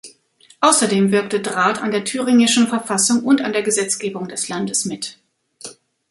Außerdem 0.61 1.11
wirkte 1.11 1.41
Drath 1.41 1.79
an 1.79 1.91
der 1.91 2.03
thüringischen 2.03 2.65
Verfassung 2.67 3.23
und 3.23 3.39
an 3.43 3.53
der 3.53 3.61
Gesetzgebung 3.61 4.27
des 4.27 4.49
Landes 4.49 4.83
mit. 4.85 5.19